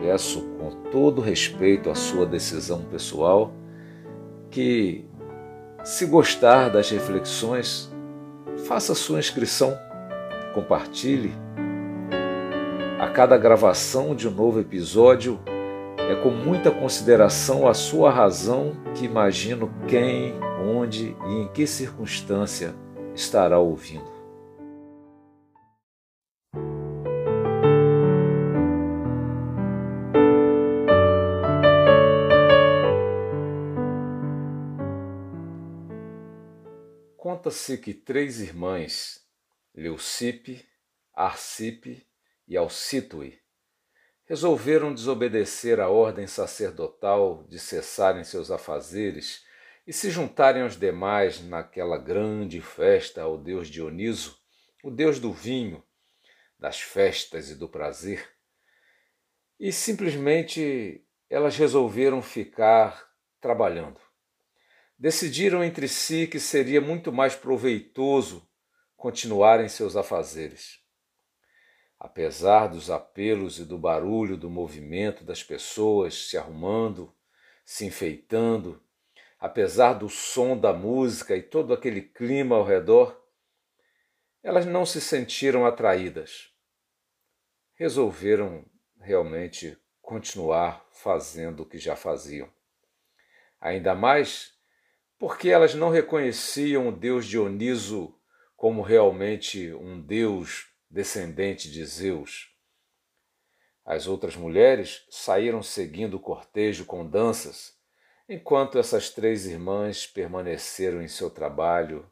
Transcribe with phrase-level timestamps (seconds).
[0.00, 3.52] peço com todo respeito à sua decisão pessoal
[4.50, 5.04] que,
[5.84, 7.92] se gostar das reflexões,
[8.66, 9.76] faça sua inscrição,
[10.54, 11.32] compartilhe.
[12.98, 15.38] A cada gravação de um novo episódio,
[16.10, 22.74] é com muita consideração a sua razão que imagino quem, onde e em que circunstância
[23.14, 24.19] estará ouvindo.
[37.30, 39.24] Conta-se que três irmãs,
[39.72, 40.68] Leucipe,
[41.14, 42.04] Arcipe
[42.48, 43.40] e Alcítue,
[44.24, 49.44] resolveram desobedecer a ordem sacerdotal de cessarem seus afazeres
[49.86, 54.36] e se juntarem aos demais naquela grande festa ao deus Dioniso,
[54.82, 55.84] o deus do vinho,
[56.58, 58.28] das festas e do prazer.
[59.56, 63.08] E simplesmente elas resolveram ficar
[63.40, 64.09] trabalhando.
[65.00, 68.46] Decidiram entre si que seria muito mais proveitoso
[68.98, 70.78] continuarem seus afazeres.
[71.98, 77.16] Apesar dos apelos e do barulho do movimento das pessoas se arrumando,
[77.64, 78.78] se enfeitando,
[79.38, 83.18] apesar do som da música e todo aquele clima ao redor,
[84.42, 86.52] elas não se sentiram atraídas.
[87.72, 88.66] Resolveram
[89.00, 92.52] realmente continuar fazendo o que já faziam.
[93.58, 94.59] Ainda mais
[95.20, 98.18] porque elas não reconheciam o deus Dioniso
[98.56, 102.50] como realmente um deus descendente de Zeus.
[103.84, 107.78] As outras mulheres saíram seguindo o cortejo com danças,
[108.26, 112.10] enquanto essas três irmãs permaneceram em seu trabalho,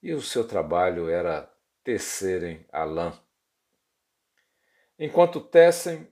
[0.00, 3.12] e o seu trabalho era tecerem a lã.
[4.96, 6.06] Enquanto tecem,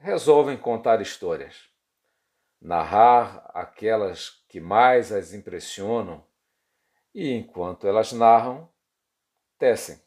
[0.00, 1.70] resolvem contar histórias,
[2.60, 6.24] narrar aquelas que mais as impressionam,
[7.14, 8.68] e enquanto elas narram,
[9.58, 10.02] tecem.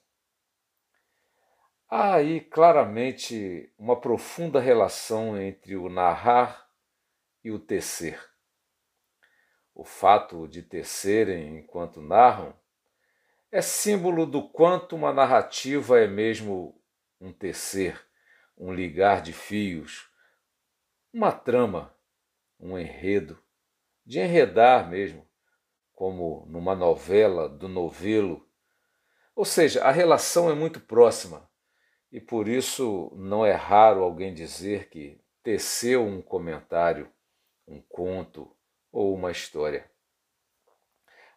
[1.90, 6.69] Há aí claramente uma profunda relação entre o narrar
[7.44, 8.19] e o tecer.
[9.74, 12.53] O fato de tecerem enquanto narram
[13.50, 16.81] é símbolo do quanto uma narrativa é mesmo
[17.22, 18.06] um tecer,
[18.58, 20.12] um ligar de fios,
[21.14, 21.96] uma trama,
[22.59, 23.38] um enredo,
[24.06, 25.28] de enredar mesmo,
[25.94, 28.47] como numa novela do novelo.
[29.35, 31.50] Ou seja, a relação é muito próxima
[32.12, 37.12] e por isso não é raro alguém dizer que teceu um comentário,
[37.67, 38.56] um conto
[38.91, 39.90] ou uma história.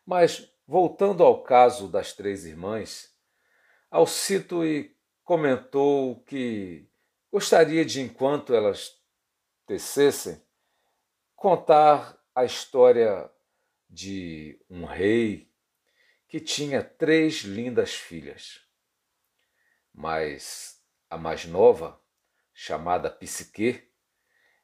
[0.07, 3.15] Mas, voltando ao caso das três irmãs,
[3.91, 4.61] Alcito
[5.25, 6.89] comentou que
[7.31, 9.01] gostaria de, enquanto elas
[9.67, 10.41] tecessem,
[11.41, 13.29] contar a história
[13.89, 15.51] de um rei
[16.29, 18.71] que tinha três lindas filhas
[19.93, 22.01] mas a mais nova,
[22.55, 23.91] chamada Psique,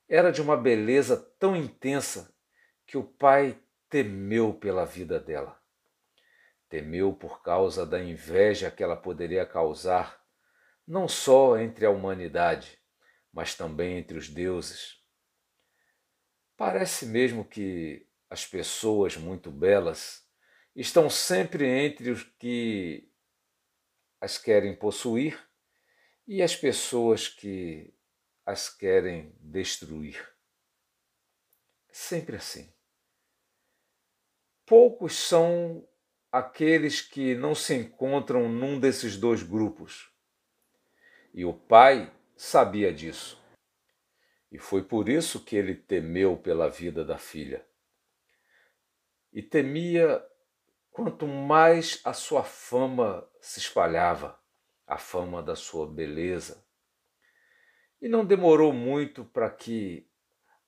[0.09, 2.35] era de uma beleza tão intensa
[2.87, 3.61] que o pai
[3.91, 5.61] temeu pela vida dela.
[6.69, 10.25] Temeu por causa da inveja que ela poderia causar,
[10.87, 12.79] não só entre a humanidade,
[13.33, 15.05] mas também entre os deuses.
[16.57, 20.27] Parece mesmo que as pessoas muito belas
[20.75, 23.11] estão sempre entre os que
[24.21, 25.39] as querem possuir
[26.27, 27.95] e as pessoas que
[28.45, 30.35] as querem destruir.
[31.91, 32.73] Sempre assim.
[34.65, 35.87] Poucos são
[36.33, 40.11] aqueles que não se encontram num desses dois grupos.
[41.33, 43.46] E o pai sabia disso.
[44.51, 47.67] E foi por isso que ele temeu pela vida da filha.
[49.33, 50.25] E temia
[50.91, 54.41] quanto mais a sua fama se espalhava,
[54.87, 56.65] a fama da sua beleza.
[58.01, 60.09] E não demorou muito para que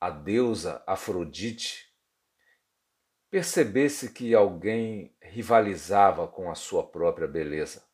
[0.01, 1.89] a deusa Afrodite
[3.31, 7.88] percebesse que alguém rivalizava com a sua própria beleza.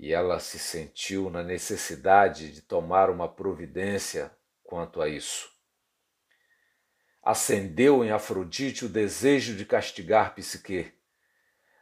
[0.00, 5.60] E ela se sentiu na necessidade de tomar uma providência quanto a isso
[7.22, 10.92] acendeu em Afrodite o desejo de castigar Psique,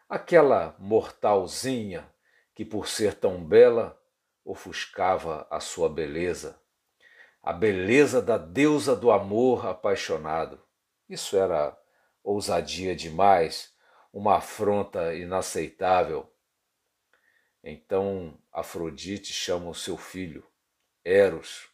[0.09, 2.11] aquela mortalzinha
[2.55, 3.99] que, por ser tão bela,
[4.44, 6.61] ofuscava a sua beleza,
[7.43, 10.61] a beleza da deusa do amor apaixonado.
[11.09, 11.79] Isso era
[12.23, 13.73] ousadia demais,
[14.12, 16.31] uma afronta inaceitável.
[17.62, 20.46] Então Afrodite chama o seu filho,
[21.05, 21.69] Eros,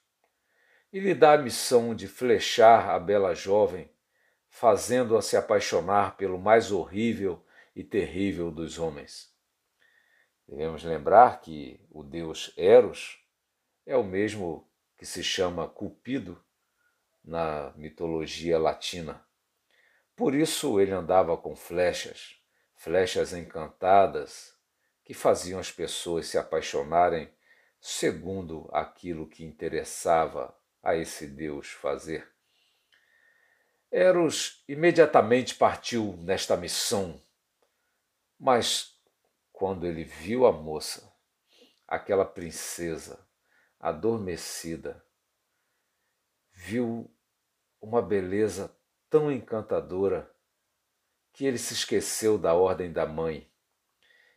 [0.92, 3.90] e lhe dá a missão de flechar a bela jovem,
[4.48, 7.44] fazendo-a se apaixonar pelo mais horrível
[7.75, 9.34] e terrível dos homens.
[10.46, 13.19] Devemos lembrar que o deus Eros
[13.84, 16.42] é o mesmo que se chama Cupido
[17.25, 19.26] na mitologia latina.
[20.14, 22.40] Por isso ele andava com flechas,
[22.76, 24.53] flechas encantadas
[25.04, 27.30] que faziam as pessoas se apaixonarem
[27.78, 32.32] segundo aquilo que interessava a esse Deus fazer.
[33.90, 37.22] Eros imediatamente partiu nesta missão,
[38.40, 38.98] mas
[39.52, 41.12] quando ele viu a moça,
[41.86, 43.24] aquela princesa
[43.78, 45.04] adormecida,
[46.50, 47.14] viu
[47.80, 48.74] uma beleza
[49.10, 50.34] tão encantadora
[51.32, 53.48] que ele se esqueceu da ordem da mãe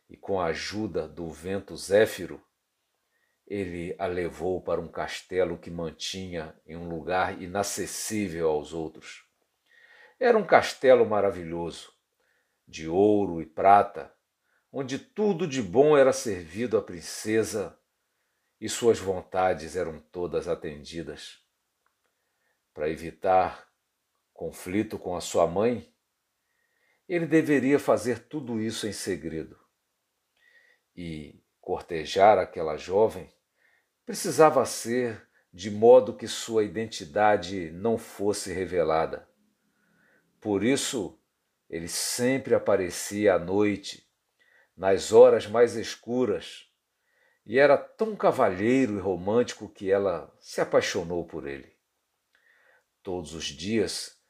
[0.08, 2.42] e, com a ajuda do vento Zéfiro,
[3.46, 9.24] ele a levou para um castelo que mantinha em um lugar inacessível aos outros.
[10.20, 11.92] Era um castelo maravilhoso,
[12.66, 14.14] de ouro e prata,
[14.70, 17.78] onde tudo de bom era servido à princesa
[18.60, 21.38] e suas vontades eram todas atendidas.
[22.74, 23.66] Para evitar
[24.34, 25.92] conflito com a sua mãe,
[27.08, 29.58] ele deveria fazer tudo isso em segredo.
[31.00, 33.32] E cortejar aquela jovem
[34.04, 39.28] precisava ser de modo que sua identidade não fosse revelada.
[40.40, 41.16] Por isso,
[41.70, 44.10] ele sempre aparecia à noite,
[44.76, 46.68] nas horas mais escuras,
[47.46, 51.78] e era tão cavalheiro e romântico que ela se apaixonou por ele.
[53.04, 54.20] Todos os dias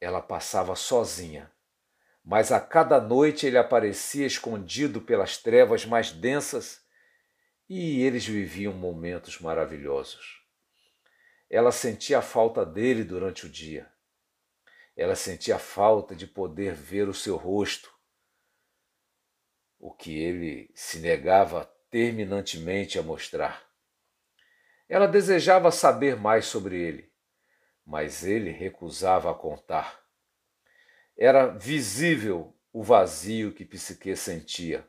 [0.00, 1.50] ela passava sozinha,
[2.30, 6.80] mas a cada noite ele aparecia escondido pelas trevas mais densas
[7.68, 10.40] e eles viviam momentos maravilhosos.
[11.50, 13.92] Ela sentia a falta dele durante o dia.
[14.96, 17.92] Ela sentia a falta de poder ver o seu rosto,
[19.76, 23.68] o que ele se negava terminantemente a mostrar.
[24.88, 27.12] Ela desejava saber mais sobre ele,
[27.84, 30.00] mas ele recusava a contar.
[31.22, 34.88] Era visível o vazio que Psique sentia.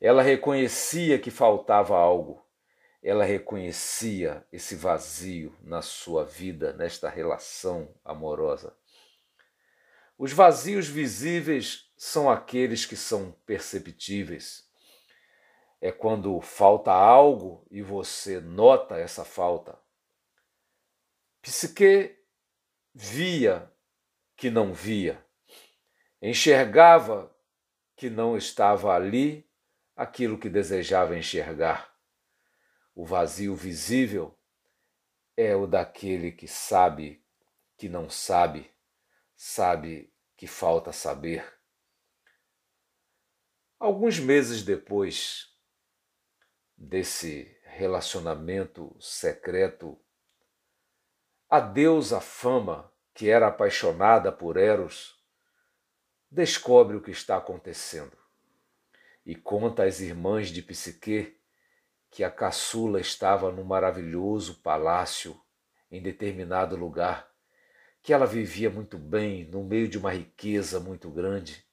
[0.00, 2.46] Ela reconhecia que faltava algo.
[3.02, 8.72] Ela reconhecia esse vazio na sua vida, nesta relação amorosa.
[10.16, 14.70] Os vazios visíveis são aqueles que são perceptíveis.
[15.80, 19.76] É quando falta algo e você nota essa falta.
[21.42, 22.16] Psique
[22.94, 23.68] via
[24.36, 25.24] que não via,
[26.20, 27.34] enxergava
[27.96, 29.48] que não estava ali
[29.96, 31.92] aquilo que desejava enxergar.
[32.94, 34.38] O vazio visível
[35.36, 37.24] é o daquele que sabe
[37.76, 38.70] que não sabe,
[39.36, 41.58] sabe que falta saber.
[43.78, 45.56] Alguns meses depois
[46.76, 50.00] desse relacionamento secreto,
[51.48, 55.17] a deusa Fama, que era apaixonada por Eros,
[56.30, 58.16] descobre o que está acontecendo
[59.24, 61.38] e conta às irmãs de Psique
[62.10, 65.40] que a caçula estava num maravilhoso palácio
[65.90, 67.30] em determinado lugar,
[68.02, 71.66] que ela vivia muito bem no meio de uma riqueza muito grande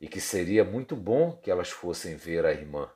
[0.00, 2.90] e que seria muito bom que elas fossem ver a irmã.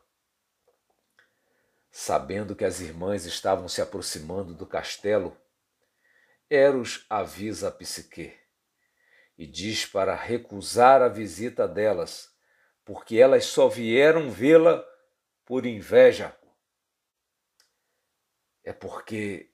[1.90, 5.36] Sabendo que as irmãs estavam se aproximando do castelo,
[6.48, 8.40] Eros avisa a Psique
[9.40, 12.30] e diz para recusar a visita delas
[12.84, 14.86] porque elas só vieram vê-la
[15.46, 16.36] por inveja.
[18.62, 19.50] É porque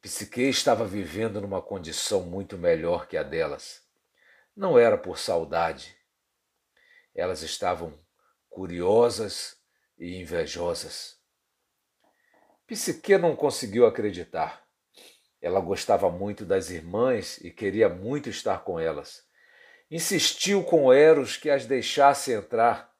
[0.00, 3.86] Psique estava vivendo numa condição muito melhor que a delas.
[4.56, 5.94] Não era por saudade.
[7.14, 7.92] Elas estavam
[8.48, 9.60] curiosas
[9.98, 11.20] e invejosas.
[12.66, 14.66] Psique não conseguiu acreditar.
[15.42, 19.25] Ela gostava muito das irmãs e queria muito estar com elas
[19.90, 22.94] insistiu com Eros que as deixasse entrar.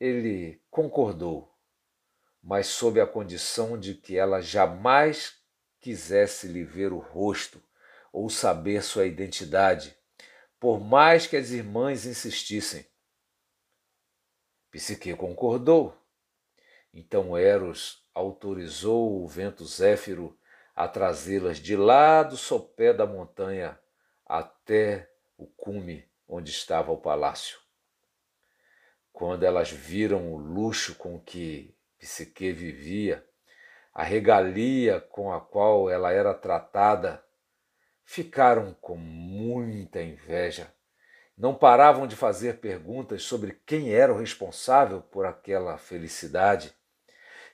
[0.00, 1.54] Ele concordou,
[2.42, 5.38] mas sob a condição de que ela jamais
[5.80, 7.62] quisesse lhe ver o rosto
[8.12, 9.96] ou saber sua identidade,
[10.58, 12.86] por mais que as irmãs insistissem.
[14.70, 15.96] Psique concordou.
[16.92, 20.38] Então Eros autorizou o vento Zéfiro
[20.74, 23.78] a trazê-las de lá do sopé da montanha
[24.32, 27.58] até o cume onde estava o palácio.
[29.12, 33.22] Quando elas viram o luxo com que Psique vivia,
[33.92, 37.22] a regalia com a qual ela era tratada,
[38.06, 40.72] ficaram com muita inveja.
[41.36, 46.72] Não paravam de fazer perguntas sobre quem era o responsável por aquela felicidade.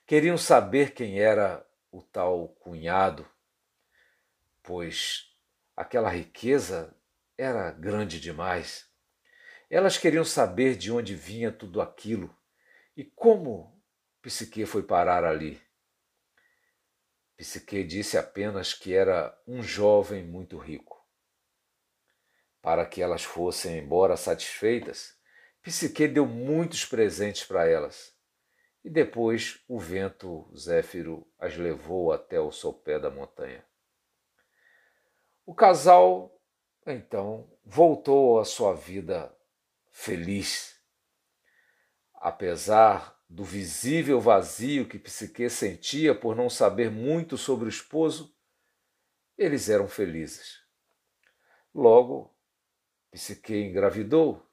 [0.06, 3.26] Queriam saber quem era o tal cunhado,
[4.62, 5.27] pois
[5.78, 6.92] aquela riqueza
[7.38, 8.90] era grande demais.
[9.70, 12.36] Elas queriam saber de onde vinha tudo aquilo
[12.96, 13.80] e como
[14.20, 15.62] Psique foi parar ali.
[17.36, 20.98] Psique disse apenas que era um jovem muito rico.
[22.60, 25.16] Para que elas fossem embora satisfeitas,
[25.62, 28.12] Psique deu muitos presentes para elas.
[28.84, 33.64] E depois o vento zéfiro as levou até o sopé da montanha.
[35.48, 36.38] O casal
[36.86, 39.34] então voltou à sua vida
[39.90, 40.78] feliz.
[42.16, 48.36] Apesar do visível vazio que Psique sentia por não saber muito sobre o esposo,
[49.38, 50.62] eles eram felizes.
[51.74, 52.36] Logo,
[53.10, 54.46] Psique engravidou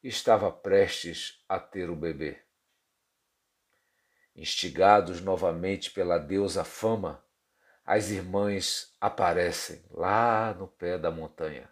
[0.00, 2.40] e estava prestes a ter o bebê.
[4.36, 7.20] Instigados novamente pela deusa Fama,
[7.90, 11.68] as irmãs aparecem lá no pé da montanha.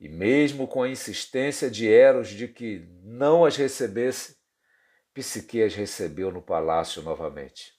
[0.00, 4.36] E mesmo com a insistência de Eros de que não as recebesse,
[5.14, 7.72] Psique as recebeu no palácio novamente.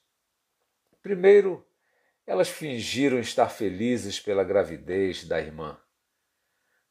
[1.02, 1.62] Primeiro,
[2.26, 5.78] elas fingiram estar felizes pela gravidez da irmã.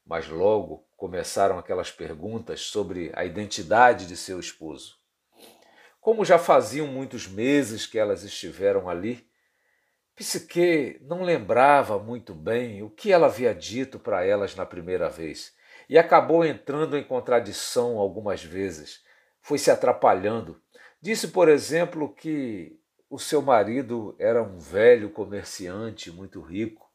[0.06, 5.00] Mas logo começaram aquelas perguntas sobre a identidade de seu esposo.
[6.00, 9.28] Como já faziam muitos meses que elas estiveram ali,
[10.20, 15.54] Psique não lembrava muito bem o que ela havia dito para elas na primeira vez
[15.88, 19.02] e acabou entrando em contradição algumas vezes.
[19.40, 20.60] Foi se atrapalhando.
[21.00, 26.86] Disse, por exemplo, que o seu marido era um velho comerciante muito rico.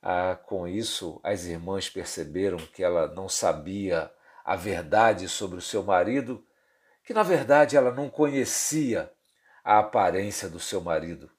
[0.00, 4.10] Ah, com isso, as irmãs perceberam que ela não sabia
[4.42, 6.42] a verdade sobre o seu marido,
[7.04, 9.12] que na verdade ela não conhecia
[9.62, 11.30] a aparência do seu marido.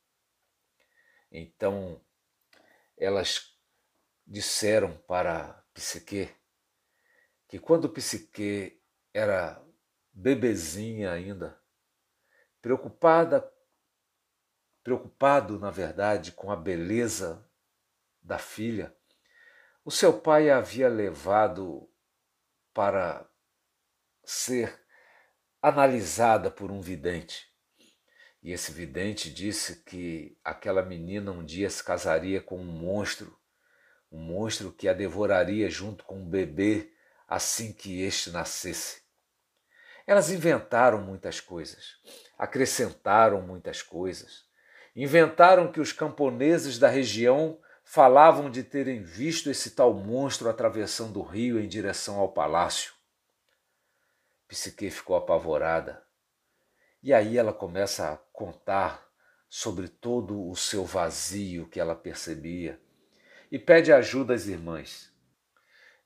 [1.37, 2.01] Então
[2.97, 3.59] elas
[4.25, 6.33] disseram para Psique
[7.47, 8.81] que quando Psique
[9.13, 9.61] era
[10.13, 11.61] bebezinha ainda,
[12.61, 13.53] preocupada,
[14.81, 17.45] preocupado, na verdade, com a beleza
[18.21, 18.95] da filha,
[19.83, 21.91] o seu pai a havia levado
[22.73, 23.29] para
[24.23, 24.85] ser
[25.61, 27.53] analisada por um vidente.
[28.45, 33.35] E esse vidente disse que aquela menina um dia se casaria com um monstro,
[34.11, 36.91] um monstro que a devoraria junto com um bebê
[37.27, 39.01] assim que este nascesse.
[40.05, 41.97] Elas inventaram muitas coisas,
[42.37, 44.45] acrescentaram muitas coisas.
[44.95, 51.23] Inventaram que os camponeses da região falavam de terem visto esse tal monstro atravessando o
[51.23, 52.93] rio em direção ao palácio.
[54.47, 56.04] Psique ficou apavorada
[57.05, 59.07] e aí ela começa a contar
[59.47, 62.81] sobre todo o seu vazio que ela percebia
[63.51, 65.13] e pede ajuda às irmãs.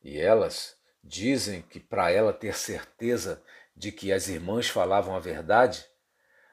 [0.04, 3.42] E elas dizem que para ela ter certeza
[3.74, 5.86] de que as irmãs falavam a verdade,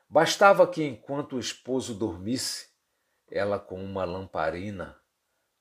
[0.08, 2.68] bastava que enquanto o esposo dormisse,
[3.28, 4.96] ela com uma lamparina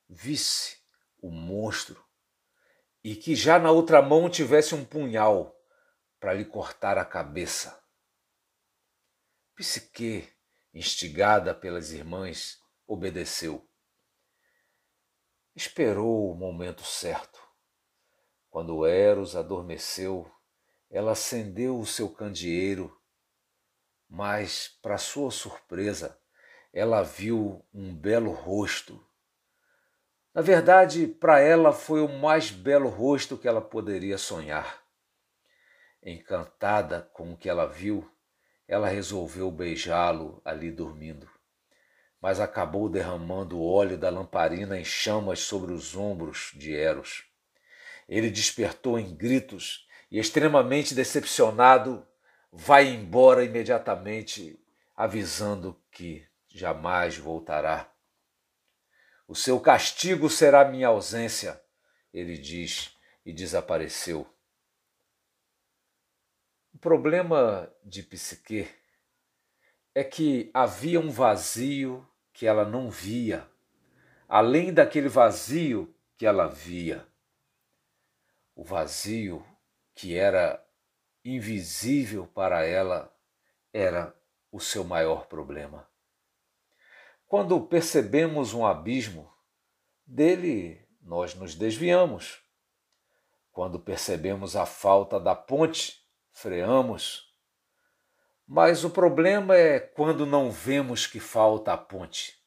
[0.07, 0.77] visse
[1.19, 2.05] o monstro
[3.03, 5.59] e que já na outra mão tivesse um punhal
[6.19, 7.83] para lhe cortar a cabeça.
[9.55, 10.27] Psique,
[10.73, 13.65] instigada pelas irmãs, obedeceu.
[15.55, 17.39] Esperou o momento certo.
[18.49, 20.29] Quando Eros adormeceu,
[20.89, 23.01] ela acendeu o seu candeeiro,
[24.09, 26.19] mas, para sua surpresa,
[26.73, 29.07] ela viu um belo rosto.
[30.33, 34.83] Na verdade, para ela foi o mais belo rosto que ela poderia sonhar.
[36.03, 38.13] Encantada com o que ela viu,
[38.67, 41.29] ela resolveu beijá-lo ali dormindo,
[42.19, 47.25] mas acabou derramando o óleo da lamparina em chamas sobre os ombros de Eros.
[48.07, 52.05] Ele despertou em gritos e, extremamente decepcionado,
[52.51, 54.59] vai embora imediatamente,
[54.95, 57.91] avisando que jamais voltará.
[59.27, 61.61] O seu castigo será minha ausência,
[62.13, 62.95] ele diz,
[63.25, 64.34] e desapareceu.
[66.85, 68.69] Problema de Psique
[69.95, 73.49] é que havia um vazio que ela não via,
[74.29, 77.03] além daquele vazio que ela via.
[78.53, 79.43] O vazio
[79.95, 80.63] que era
[81.23, 83.11] invisível para ela
[83.73, 84.15] era
[84.51, 85.89] o seu maior problema.
[87.25, 89.33] Quando percebemos um abismo,
[90.05, 92.43] dele nós nos desviamos.
[93.51, 96.04] Quando percebemos a falta da ponte,
[96.35, 97.33] freamos.
[98.45, 102.37] Mas o problema é quando não vemos que falta a ponte,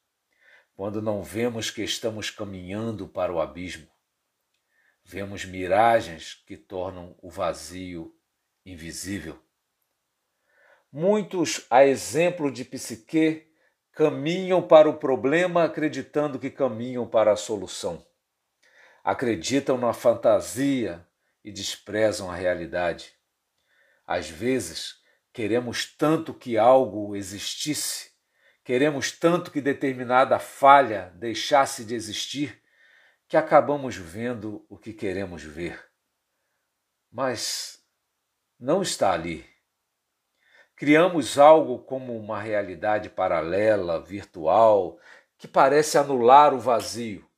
[0.77, 3.89] quando não vemos que estamos caminhando para o abismo.
[5.03, 8.15] Vemos miragens que tornam o vazio
[8.65, 9.43] invisível.
[10.93, 13.51] Muitos, a exemplo de Psique,
[13.93, 18.07] caminham para o problema acreditando que caminham para a solução.
[19.03, 21.05] Acreditam na fantasia
[21.43, 23.18] e desprezam a realidade.
[24.09, 24.97] Às vezes,
[25.33, 28.11] queremos tanto que algo existisse,
[28.65, 32.61] queremos tanto que determinada falha deixasse de existir,
[33.29, 35.89] que acabamos vendo o que queremos ver.
[37.13, 37.85] Mas
[38.59, 39.47] não está ali
[40.79, 44.97] Criamos algo como uma realidade paralela, virtual,
[45.37, 47.29] que parece anular o vazio,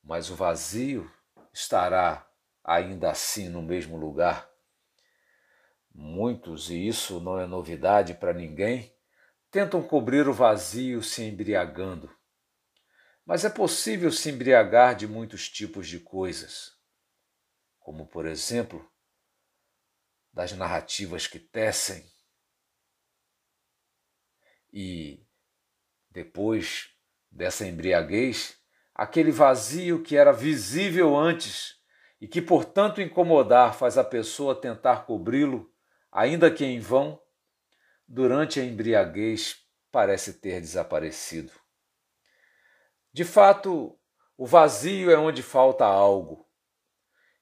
[0.00, 1.10] mas o vazio
[1.52, 2.24] estará
[2.62, 4.48] ainda assim no mesmo lugar.
[5.94, 8.92] Muitos, e isso não é novidade para ninguém,
[9.48, 12.10] tentam cobrir o vazio se embriagando.
[13.24, 16.72] Mas é possível se embriagar de muitos tipos de coisas,
[17.78, 18.90] como, por exemplo,
[20.32, 22.04] das narrativas que tecem,
[24.72, 25.24] e,
[26.10, 26.88] depois
[27.30, 28.58] dessa embriaguez,
[28.92, 31.76] aquele vazio que era visível antes
[32.20, 35.72] e que, portanto, incomodar faz a pessoa tentar cobri-lo,
[36.14, 37.20] ainda que em vão,
[38.06, 39.56] durante a embriaguez
[39.90, 41.52] parece ter desaparecido.
[43.12, 43.98] De fato,
[44.36, 46.48] o vazio é onde falta algo.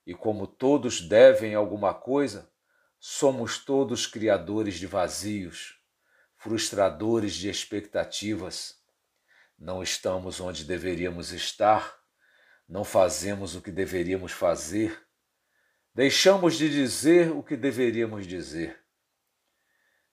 [0.07, 2.51] E como todos devem alguma coisa,
[2.99, 5.81] somos todos criadores de vazios
[6.43, 8.75] frustradores de expectativas.
[9.57, 11.97] Não estamos onde deveríamos estar,
[12.69, 15.07] não fazemos o que deveríamos fazer,
[15.95, 18.79] deixamos de dizer o que deveríamos dizer.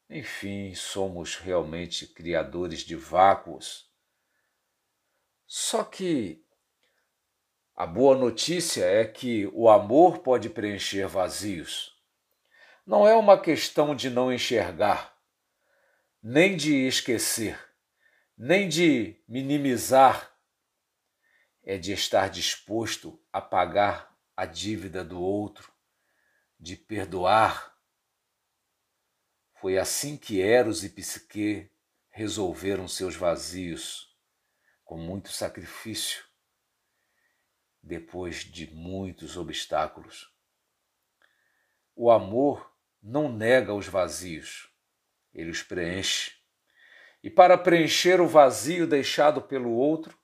[0.09, 3.89] Enfim, somos realmente criadores de vácuos.
[5.45, 6.43] Só que
[7.75, 11.95] a boa notícia é que o amor pode preencher vazios.
[12.85, 15.19] Não é uma questão de não enxergar
[16.21, 17.57] nem de esquecer,
[18.37, 20.35] nem de minimizar,
[21.63, 24.08] é de estar disposto a pagar
[24.39, 25.73] a dívida do outro,
[26.59, 27.75] de perdoar.
[29.59, 31.71] Foi assim que Eros e Psique
[32.09, 34.15] resolveram seus vazios,
[34.83, 36.23] com muito sacrifício,
[37.81, 40.33] depois de muitos obstáculos.
[41.95, 44.69] O amor não nega os vazios
[45.33, 46.33] ele os preenche.
[47.23, 50.17] E para preencher o vazio deixado pelo outro,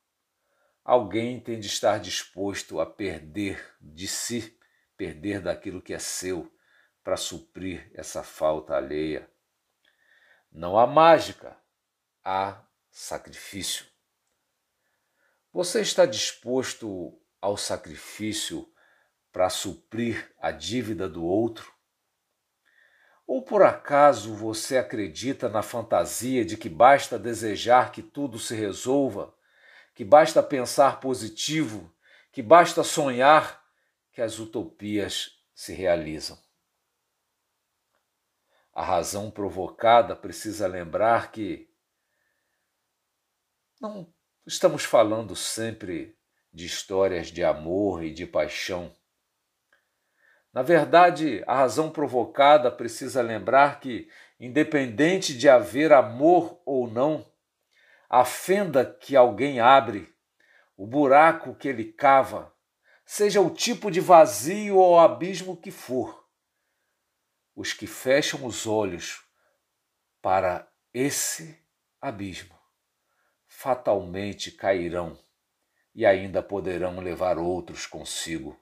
[0.86, 4.56] alguém tem de estar disposto a perder de si,
[4.96, 6.56] perder daquilo que é seu,
[7.04, 9.28] para suprir essa falta alheia.
[10.52, 11.58] Não há mágica,
[12.24, 13.88] há sacrifício.
[15.52, 18.72] Você está disposto ao sacrifício
[19.32, 21.74] para suprir a dívida do outro?
[23.28, 29.35] Ou por acaso você acredita na fantasia de que basta desejar que tudo se resolva,
[29.96, 31.92] que basta pensar positivo,
[32.32, 33.66] que basta sonhar
[34.12, 36.38] que as utopias se realizam?
[38.72, 41.68] A razão provocada precisa lembrar que
[43.82, 44.14] não
[44.46, 46.16] estamos falando sempre
[46.54, 48.96] de histórias de amor e de paixão
[50.56, 54.08] na verdade, a razão provocada precisa lembrar que,
[54.40, 57.30] independente de haver amor ou não,
[58.10, 60.14] a fenda que alguém abre,
[60.78, 62.54] o buraco que ele cava,
[63.06, 66.26] seja o tipo de vazio ou abismo que for,
[67.56, 69.24] os que fecham os olhos
[70.22, 71.64] para esse
[72.02, 72.56] abismo
[73.56, 75.18] fatalmente cairão
[75.94, 78.60] e ainda poderão levar outros consigo.